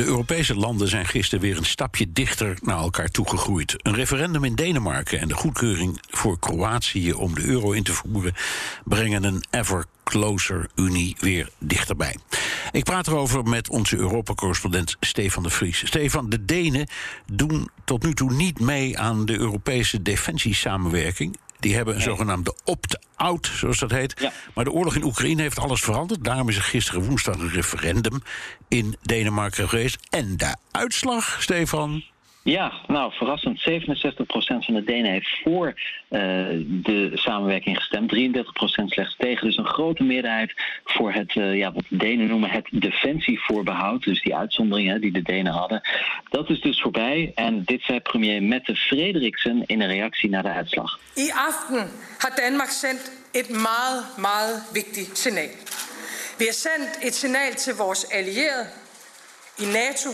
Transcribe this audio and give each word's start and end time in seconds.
De 0.00 0.06
Europese 0.06 0.54
landen 0.54 0.88
zijn 0.88 1.06
gisteren 1.06 1.44
weer 1.44 1.56
een 1.56 1.64
stapje 1.64 2.12
dichter 2.12 2.58
naar 2.60 2.78
elkaar 2.78 3.08
toegegroeid. 3.08 3.74
Een 3.76 3.94
referendum 3.94 4.44
in 4.44 4.54
Denemarken 4.54 5.20
en 5.20 5.28
de 5.28 5.34
goedkeuring 5.34 6.00
voor 6.10 6.38
Kroatië 6.38 7.12
om 7.12 7.34
de 7.34 7.44
euro 7.44 7.72
in 7.72 7.82
te 7.82 7.92
voeren 7.92 8.34
brengen 8.84 9.24
een 9.24 9.44
ever 9.50 9.84
closer 10.04 10.68
Unie 10.74 11.16
weer 11.18 11.50
dichterbij. 11.58 12.16
Ik 12.72 12.84
praat 12.84 13.06
erover 13.06 13.42
met 13.42 13.68
onze 13.68 13.96
Europa-correspondent 13.96 14.96
Stefan 15.00 15.42
de 15.42 15.50
Vries. 15.50 15.86
Stefan, 15.86 16.30
de 16.30 16.44
Denen 16.44 16.88
doen 17.32 17.70
tot 17.84 18.02
nu 18.02 18.14
toe 18.14 18.32
niet 18.32 18.60
mee 18.60 18.98
aan 18.98 19.26
de 19.26 19.38
Europese 19.38 20.02
defensiesamenwerking. 20.02 21.36
Die 21.60 21.74
hebben 21.74 21.94
een 21.94 22.00
zogenaamde 22.00 22.54
opt-out, 22.64 23.50
zoals 23.54 23.78
dat 23.78 23.90
heet. 23.90 24.30
Maar 24.54 24.64
de 24.64 24.72
oorlog 24.72 24.94
in 24.94 25.04
Oekraïne 25.04 25.42
heeft 25.42 25.58
alles 25.58 25.80
veranderd. 25.80 26.24
Daarom 26.24 26.48
is 26.48 26.56
er 26.56 26.62
gisteren 26.62 27.04
woensdag 27.04 27.38
een 27.38 27.50
referendum 27.50 28.22
in 28.68 28.96
Denemarken 29.02 29.68
geweest. 29.68 29.98
En 30.10 30.36
de 30.36 30.56
uitslag, 30.70 31.42
Stefan? 31.42 32.04
Ja, 32.42 32.72
nou 32.86 33.12
verrassend. 33.12 33.60
67% 33.60 33.62
van 34.58 34.74
de 34.74 34.84
Denen 34.84 35.10
heeft 35.10 35.40
voor 35.42 35.66
uh, 35.66 36.20
de 36.66 37.10
samenwerking 37.14 37.76
gestemd. 37.76 38.12
33% 38.14 38.84
slechts 38.86 39.16
tegen. 39.18 39.46
Dus 39.46 39.56
een 39.56 39.66
grote 39.66 40.02
meerderheid 40.02 40.52
voor 40.84 41.12
het, 41.12 41.34
uh, 41.34 41.56
ja, 41.56 41.72
wat 41.72 41.84
de 41.88 41.96
Denen 41.96 42.26
noemen 42.26 42.50
het 42.50 42.68
defensievoorbehoud. 42.70 44.02
Dus 44.02 44.22
die 44.22 44.36
uitzonderingen 44.36 45.00
die 45.00 45.12
de 45.12 45.22
Denen 45.22 45.52
hadden. 45.52 45.80
Dat 46.30 46.50
is 46.50 46.60
dus 46.60 46.80
voorbij. 46.80 47.32
En 47.34 47.64
dit 47.64 47.82
zei 47.82 48.00
premier 48.00 48.42
Mette 48.42 48.76
Frederiksen 48.76 49.62
in 49.66 49.80
een 49.80 49.88
reactie 49.88 50.30
naar 50.30 50.42
de 50.42 50.48
uitslag. 50.48 50.98
I 51.16 51.30
aften 51.30 51.90
har 52.18 52.36
Danmark 52.36 52.70
sendt 52.70 53.12
et 53.32 53.48
meget, 53.48 54.16
meget 54.16 54.62
vigtigt 54.72 55.18
signaal. 55.18 55.48
Vi 56.36 56.44
har 56.44 56.54
sendt 56.54 57.04
et 57.04 57.14
signaal 57.14 57.54
til 57.54 57.76
vores 57.76 58.10
allierede 58.10 58.66
i 59.58 59.64
NATO, 59.64 60.10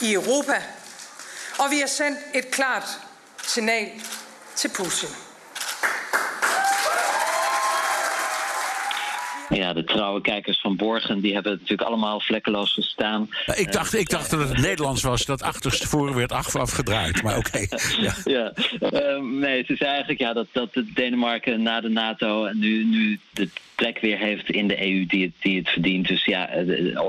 i 0.00 0.14
Europa 0.14 0.62
og 1.58 1.70
vi 1.70 1.80
har 1.80 1.86
sendt 1.86 2.18
et 2.34 2.50
klart 2.50 3.00
signal 3.42 3.90
til 4.56 4.68
Putin. 4.68 5.08
Ja, 9.52 9.72
de 9.72 9.84
trouwe 9.84 10.20
kijkers 10.20 10.60
van 10.60 10.76
Borgen 10.76 11.20
die 11.20 11.32
hebben 11.32 11.52
het 11.52 11.60
natuurlijk 11.60 11.88
allemaal 11.88 12.20
vlekkeloos 12.20 12.72
gestaan. 12.72 13.28
Ik, 13.54 13.72
dacht, 13.72 13.94
ik 13.94 14.08
dacht 14.08 14.30
dat 14.30 14.48
het 14.48 14.58
Nederlands 14.58 15.02
was 15.02 15.24
dat 15.24 15.42
achterstevoren 15.42 16.14
werd 16.14 16.32
afgedraaid. 16.32 17.22
Maar 17.22 17.36
oké. 17.36 17.66
Ja, 18.00 18.14
ja. 18.24 18.52
Uh, 18.80 19.22
nee, 19.22 19.58
het 19.58 19.70
is 19.70 19.78
eigenlijk 19.78 20.20
ja, 20.20 20.32
dat, 20.32 20.46
dat 20.52 20.68
Denemarken 20.94 21.62
na 21.62 21.80
de 21.80 21.88
NATO 21.88 22.44
en 22.44 22.58
nu, 22.58 22.84
nu 22.84 23.18
de 23.30 23.48
plek 23.74 23.98
weer 24.00 24.18
heeft 24.18 24.50
in 24.50 24.68
de 24.68 24.90
EU 24.90 25.06
die 25.06 25.22
het, 25.22 25.32
die 25.40 25.58
het 25.58 25.68
verdient. 25.68 26.08
Dus 26.08 26.24
ja, 26.24 26.48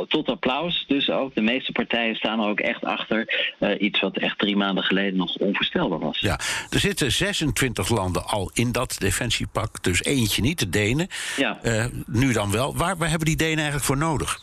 tot 0.08 0.28
applaus. 0.28 0.86
Dus 0.88 1.10
ook 1.10 1.36
de 1.36 1.42
meeste 1.42 1.72
partijen 1.72 2.16
staan 2.16 2.40
er 2.40 2.48
ook 2.48 2.60
echt 2.60 2.84
achter. 2.84 3.52
Uh, 3.60 3.70
iets 3.80 4.00
wat 4.00 4.18
echt 4.18 4.40
drie 4.40 4.56
maanden 4.56 4.84
geleden 4.84 5.16
nog 5.16 5.38
onvoorstelbaar 5.38 6.00
was. 6.00 6.20
Ja, 6.20 6.40
er 6.70 6.80
zitten 6.80 7.12
26 7.12 7.90
landen 7.90 8.26
al 8.26 8.52
in 8.54 8.72
dat 8.72 8.96
defensiepak. 9.00 9.84
Dus 9.84 10.04
eentje 10.04 10.42
niet, 10.42 10.60
de 10.60 10.70
Denen. 10.70 11.08
Ja. 11.38 11.60
Uh, 11.64 11.86
nu 12.06 12.33
dan 12.34 12.52
wel. 12.52 12.76
Waar, 12.76 12.98
waar 12.98 13.10
hebben 13.10 13.28
die 13.28 13.36
Denen 13.36 13.58
eigenlijk 13.58 13.86
voor 13.86 13.98
nodig? 13.98 14.40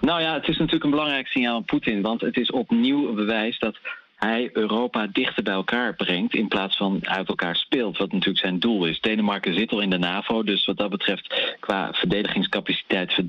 Nou 0.00 0.20
ja, 0.20 0.34
het 0.34 0.48
is 0.48 0.56
natuurlijk 0.56 0.84
een 0.84 0.90
belangrijk 0.90 1.26
signaal 1.26 1.56
aan 1.56 1.64
Poetin. 1.64 2.02
Want 2.02 2.20
het 2.20 2.36
is 2.36 2.50
opnieuw 2.50 3.08
een 3.08 3.14
bewijs 3.14 3.58
dat 3.58 3.78
hij 4.24 4.50
Europa 4.52 5.06
dichter 5.12 5.42
bij 5.42 5.52
elkaar 5.52 5.94
brengt 5.94 6.34
in 6.34 6.48
plaats 6.48 6.76
van 6.76 6.98
uit 7.02 7.28
elkaar 7.28 7.56
speelt, 7.56 7.98
wat 7.98 8.12
natuurlijk 8.12 8.44
zijn 8.44 8.58
doel 8.58 8.86
is. 8.86 9.00
Denemarken 9.00 9.54
zit 9.54 9.72
al 9.72 9.80
in 9.80 9.90
de 9.90 9.98
NAVO, 9.98 10.42
dus 10.42 10.64
wat 10.64 10.76
dat 10.76 10.90
betreft 10.90 11.54
qua 11.60 11.92
verdedigingscapaciteit 11.92 13.22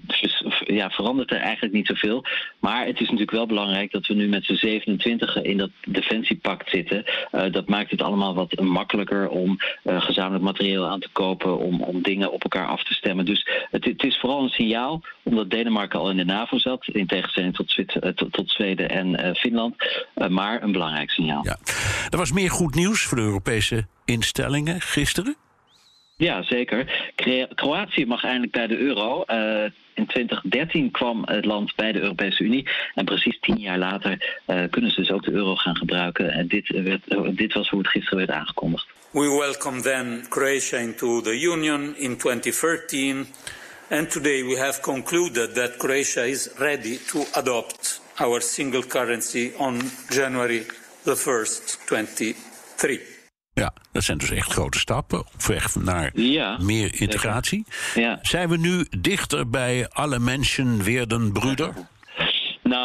ja, 0.65 0.89
verandert 0.89 1.31
er 1.31 1.37
eigenlijk 1.37 1.73
niet 1.73 1.87
zoveel. 1.87 2.25
Maar 2.59 2.85
het 2.85 2.95
is 2.95 3.01
natuurlijk 3.01 3.31
wel 3.31 3.45
belangrijk 3.45 3.91
dat 3.91 4.07
we 4.07 4.13
nu 4.13 4.27
met 4.27 4.45
z'n 4.45 4.53
27 4.53 5.41
in 5.41 5.57
dat 5.57 5.69
defensiepact 5.87 6.69
zitten. 6.69 7.03
Uh, 7.31 7.51
dat 7.51 7.67
maakt 7.67 7.91
het 7.91 8.01
allemaal 8.01 8.33
wat 8.33 8.59
makkelijker 8.59 9.29
om 9.29 9.57
uh, 9.83 10.01
gezamenlijk 10.01 10.43
materieel 10.43 10.87
aan 10.87 10.99
te 10.99 11.09
kopen, 11.11 11.57
om, 11.57 11.81
om 11.81 12.01
dingen 12.01 12.31
op 12.31 12.43
elkaar 12.43 12.67
af 12.67 12.83
te 12.83 12.93
stemmen. 12.93 13.25
Dus 13.25 13.47
het, 13.71 13.85
het, 13.85 14.03
is 14.03 14.17
vooral 14.19 14.43
een 14.43 14.49
signaal, 14.49 15.01
omdat 15.23 15.49
Denemarken 15.49 15.99
al 15.99 16.09
in 16.09 16.17
de 16.17 16.25
NAVO 16.25 16.57
zat, 16.57 16.87
in 16.87 17.07
tegenstelling 17.07 17.55
tot, 17.55 17.75
tot, 18.15 18.31
tot 18.31 18.49
Zweden 18.49 18.89
en 18.89 19.35
Finland, 19.35 19.75
maar 20.29 20.63
een 20.63 20.71
belangrijk 20.83 21.09
signaal. 21.09 21.45
Ja. 21.45 21.57
Er 22.09 22.17
was 22.17 22.31
meer 22.31 22.51
goed 22.51 22.75
nieuws 22.75 23.01
voor 23.01 23.17
de 23.17 23.23
Europese 23.23 23.85
instellingen 24.05 24.81
gisteren. 24.81 25.35
Ja, 26.17 26.43
zeker. 26.43 27.11
Kroatië 27.55 28.05
mag 28.05 28.23
eindelijk 28.23 28.51
bij 28.51 28.67
de 28.67 28.77
euro. 28.77 29.23
Uh, 29.27 29.63
in 29.93 30.05
2013 30.05 30.91
kwam 30.91 31.21
het 31.25 31.45
land 31.45 31.75
bij 31.75 31.91
de 31.91 31.99
Europese 31.99 32.43
Unie. 32.43 32.67
En 32.95 33.05
precies 33.05 33.39
tien 33.39 33.59
jaar 33.59 33.77
later 33.77 34.41
uh, 34.47 34.63
kunnen 34.69 34.91
ze 34.91 34.99
dus 34.99 35.11
ook 35.11 35.23
de 35.23 35.31
euro 35.31 35.55
gaan 35.55 35.75
gebruiken. 35.75 36.31
En 36.31 36.47
dit, 36.47 36.67
werd, 36.69 37.37
dit 37.37 37.53
was 37.53 37.69
hoe 37.69 37.79
het 37.79 37.87
gisteren 37.87 38.17
werd 38.17 38.31
aangekondigd. 38.31 38.87
We 39.11 39.37
welcome 39.39 39.81
then 39.81 40.25
Croatia 40.29 40.77
into 40.77 41.21
the 41.21 41.41
Union 41.41 41.95
in 41.97 42.17
2013. 42.17 43.25
And 43.89 44.11
today 44.11 44.43
we 44.45 44.57
have 44.57 44.81
concluded 44.81 45.53
that 45.55 45.77
Croatia 45.77 46.23
is 46.23 46.49
ready 46.57 46.97
to 47.11 47.23
adopt 47.31 48.02
our 48.23 48.41
single 48.41 48.87
currency 48.87 49.51
on 49.57 49.81
January 50.09 50.65
the 51.03 51.15
1st, 51.15 51.85
2023. 51.85 53.11
Ja, 53.53 53.73
dat 53.91 54.03
zijn 54.03 54.17
dus 54.17 54.31
echt 54.31 54.51
grote 54.51 54.79
stappen 54.79 55.19
op 55.19 55.43
weg 55.47 55.75
naar 55.75 56.11
ja, 56.13 56.57
meer 56.61 57.01
integratie. 57.01 57.65
Ja. 57.95 58.19
Zijn 58.21 58.49
we 58.49 58.57
nu 58.57 58.85
dichter 58.99 59.49
bij 59.49 59.89
alle 59.89 60.19
mensen 60.19 60.83
weer 60.83 61.07
den 61.07 61.31
broeder? 61.31 61.73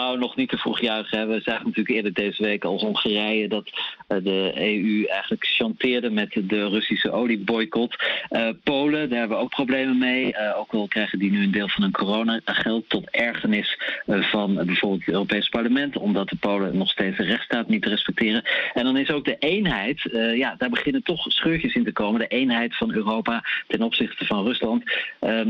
Nou, 0.09 0.21
nog 0.21 0.37
niet 0.37 0.49
te 0.49 0.59
vroeg 0.59 0.81
juichen. 0.81 1.29
We 1.29 1.41
zagen 1.41 1.67
natuurlijk 1.67 1.97
eerder 1.97 2.13
deze 2.13 2.43
week 2.43 2.65
als 2.65 2.83
Hongarije 2.83 3.49
dat 3.49 3.71
de 4.07 4.53
EU 4.55 5.05
eigenlijk 5.05 5.45
chanteerde 5.45 6.11
met 6.11 6.41
de 6.43 6.69
Russische 6.69 7.11
olieboycott. 7.11 7.97
Uh, 8.31 8.49
Polen, 8.65 9.09
daar 9.09 9.19
hebben 9.19 9.37
we 9.37 9.43
ook 9.43 9.51
problemen 9.51 9.99
mee. 9.99 10.27
Uh, 10.27 10.59
ook 10.59 10.73
al 10.73 10.89
krijgen 10.89 11.19
die 11.19 11.31
nu 11.31 11.43
een 11.43 11.51
deel 11.51 11.69
van 11.69 11.83
hun 11.83 11.93
coronageld 11.93 12.89
tot 12.89 13.11
ergernis 13.11 13.79
van 14.07 14.55
bijvoorbeeld 14.55 15.05
het 15.05 15.15
Europese 15.15 15.51
parlement, 15.51 15.97
omdat 15.97 16.29
de 16.29 16.37
Polen 16.37 16.77
nog 16.77 16.91
steeds 16.91 17.17
de 17.17 17.25
rechtsstaat 17.25 17.69
niet 17.69 17.87
respecteren. 17.87 18.43
En 18.75 18.85
dan 18.85 18.97
is 18.97 19.11
ook 19.11 19.25
de 19.25 19.39
eenheid, 19.39 20.03
ja, 20.35 20.55
daar 20.59 20.71
beginnen 20.71 21.03
toch 21.03 21.25
scheurtjes 21.29 21.75
in 21.75 21.85
te 21.85 21.93
komen. 21.93 22.21
De 22.21 22.27
eenheid 22.27 22.77
van 22.77 22.95
Europa 22.95 23.45
ten 23.67 23.83
opzichte 23.83 24.27
van 24.27 24.45
Rusland. 24.45 24.83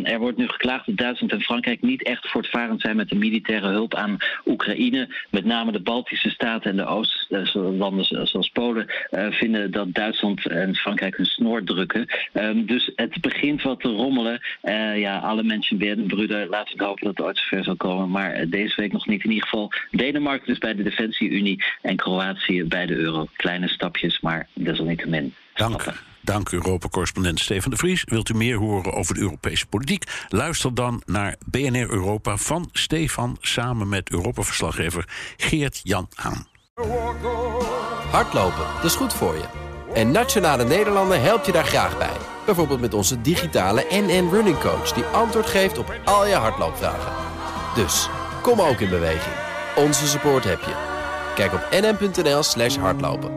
er 0.02 0.18
wordt 0.18 0.38
nu 0.38 0.48
geklaagd 0.48 0.86
dat 0.86 0.96
Duitsland 0.96 1.32
en 1.32 1.40
Frankrijk 1.40 1.82
niet 1.82 2.02
echt 2.02 2.30
voortvarend 2.30 2.80
zijn 2.80 2.96
met 2.96 3.08
de 3.08 3.16
militaire 3.16 3.68
hulp 3.68 3.94
aan 3.94 4.16
Oekraïne. 4.48 5.08
Met 5.30 5.44
name 5.44 5.72
de 5.72 5.80
Baltische 5.80 6.30
staten 6.30 6.70
en 6.70 6.76
de 6.76 6.86
Oostlanden 6.86 8.26
zoals 8.26 8.48
Polen 8.48 8.86
uh, 9.10 9.26
vinden 9.30 9.70
dat 9.70 9.94
Duitsland 9.94 10.46
en 10.46 10.74
Frankrijk 10.74 11.16
hun 11.16 11.26
snor 11.26 11.64
drukken. 11.64 12.06
Um, 12.32 12.66
dus 12.66 12.90
het 12.94 13.20
begint 13.20 13.62
wat 13.62 13.80
te 13.80 13.88
rommelen. 13.88 14.40
Uh, 14.62 14.98
ja, 14.98 15.18
alle 15.18 15.42
mensen 15.42 15.78
werden 15.78 16.06
broeder. 16.06 16.48
Laten 16.48 16.78
we 16.78 16.84
hopen 16.84 17.04
dat 17.04 17.16
het 17.16 17.26
ooit 17.26 17.38
zover 17.38 17.64
zal 17.64 17.76
komen. 17.76 18.10
Maar 18.10 18.48
deze 18.48 18.80
week 18.80 18.92
nog 18.92 19.06
niet. 19.06 19.24
In 19.24 19.30
ieder 19.30 19.48
geval 19.48 19.72
Denemarken 19.90 20.46
dus 20.46 20.58
bij 20.58 20.74
de 20.74 20.82
Defensie-Unie 20.82 21.64
en 21.82 21.96
Kroatië 21.96 22.64
bij 22.64 22.86
de 22.86 22.94
euro. 22.94 23.26
Kleine 23.36 23.68
stapjes, 23.68 24.20
maar 24.20 24.48
desalniettemin. 24.52 25.34
Dank. 25.54 25.84
Dank 26.20 26.52
Europa-correspondent 26.52 27.40
Stefan 27.40 27.70
de 27.70 27.76
Vries. 27.76 28.04
Wilt 28.04 28.28
u 28.28 28.34
meer 28.34 28.56
horen 28.56 28.92
over 28.92 29.14
de 29.14 29.20
Europese 29.20 29.66
politiek? 29.66 30.04
Luister 30.28 30.74
dan 30.74 31.02
naar 31.06 31.36
BNR 31.46 31.90
Europa 31.90 32.36
van 32.36 32.68
Stefan 32.72 33.36
samen 33.40 33.88
met 33.88 34.10
Europa-verslaggever 34.10 35.08
Geert-Jan 35.36 36.08
Haan. 36.14 36.46
Hardlopen, 38.10 38.66
dat 38.74 38.84
is 38.84 38.94
goed 38.94 39.12
voor 39.12 39.34
je. 39.34 39.44
En 39.94 40.10
Nationale 40.10 40.64
Nederlanden 40.64 41.22
helpt 41.22 41.46
je 41.46 41.52
daar 41.52 41.64
graag 41.64 41.98
bij. 41.98 42.16
Bijvoorbeeld 42.46 42.80
met 42.80 42.94
onze 42.94 43.20
digitale 43.20 43.86
NN 43.90 44.28
Running 44.30 44.58
Coach... 44.58 44.92
die 44.92 45.04
antwoord 45.04 45.46
geeft 45.46 45.78
op 45.78 45.94
al 46.04 46.26
je 46.26 46.34
hardloopvragen. 46.34 47.12
Dus, 47.74 48.08
kom 48.42 48.60
ook 48.60 48.80
in 48.80 48.88
beweging. 48.88 49.34
Onze 49.76 50.06
support 50.06 50.44
heb 50.44 50.60
je. 50.60 50.74
Kijk 51.34 51.52
op 51.52 51.68
nn.nl 51.70 52.42
slash 52.42 52.76
hardlopen. 52.76 53.30